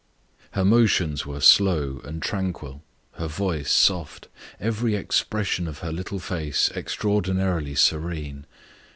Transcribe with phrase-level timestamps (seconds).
[0.53, 2.81] Her motions were slow and tranquil
[3.19, 8.47] her voice soft every expression of her little face extraordinarily serene.